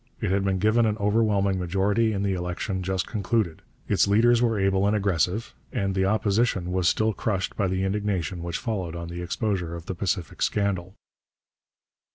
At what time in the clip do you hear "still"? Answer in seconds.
6.89-7.13